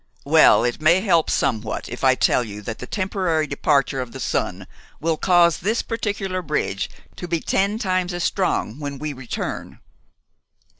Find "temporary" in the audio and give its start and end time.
2.87-3.45